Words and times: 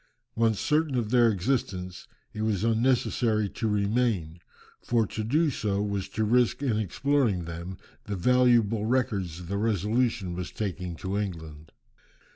Once 0.35 0.59
certain 0.59 0.95
of 0.95 1.11
their 1.11 1.29
existence, 1.29 2.07
it 2.33 2.41
was 2.41 2.63
unnecessary 2.63 3.47
to 3.47 3.67
remain, 3.67 4.39
for 4.81 5.05
to 5.05 5.23
do 5.23 5.51
so 5.51 5.79
was 5.79 6.09
to 6.09 6.23
risk 6.23 6.63
in 6.63 6.79
exploring 6.79 7.45
them 7.45 7.77
the 8.05 8.15
valuable 8.15 8.87
records 8.87 9.45
the 9.45 9.57
Resolution 9.59 10.33
was 10.33 10.51
taking 10.51 10.95
to 10.95 11.19
England. 11.19 11.71